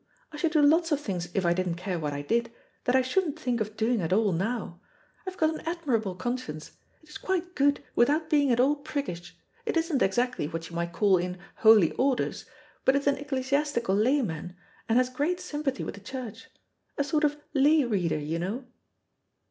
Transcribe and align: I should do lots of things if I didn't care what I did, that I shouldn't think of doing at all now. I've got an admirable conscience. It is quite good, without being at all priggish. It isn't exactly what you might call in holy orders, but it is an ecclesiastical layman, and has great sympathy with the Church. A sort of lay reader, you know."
I 0.31 0.37
should 0.37 0.53
do 0.53 0.63
lots 0.63 0.91
of 0.91 0.99
things 0.99 1.29
if 1.35 1.45
I 1.45 1.53
didn't 1.53 1.75
care 1.75 1.99
what 1.99 2.11
I 2.11 2.23
did, 2.23 2.51
that 2.85 2.95
I 2.95 3.03
shouldn't 3.03 3.39
think 3.39 3.61
of 3.61 3.77
doing 3.77 4.01
at 4.01 4.11
all 4.11 4.31
now. 4.31 4.81
I've 5.27 5.37
got 5.37 5.53
an 5.53 5.61
admirable 5.63 6.15
conscience. 6.15 6.71
It 7.03 7.09
is 7.09 7.19
quite 7.19 7.53
good, 7.53 7.83
without 7.95 8.27
being 8.27 8.51
at 8.51 8.59
all 8.59 8.75
priggish. 8.77 9.37
It 9.63 9.77
isn't 9.77 10.01
exactly 10.01 10.47
what 10.47 10.71
you 10.71 10.75
might 10.75 10.91
call 10.91 11.17
in 11.17 11.37
holy 11.57 11.91
orders, 11.99 12.45
but 12.83 12.95
it 12.95 13.01
is 13.03 13.07
an 13.07 13.17
ecclesiastical 13.19 13.93
layman, 13.93 14.55
and 14.89 14.97
has 14.97 15.07
great 15.07 15.39
sympathy 15.39 15.83
with 15.83 15.93
the 15.93 16.01
Church. 16.01 16.47
A 16.97 17.03
sort 17.03 17.23
of 17.23 17.37
lay 17.53 17.83
reader, 17.83 18.17
you 18.17 18.39
know." 18.39 18.65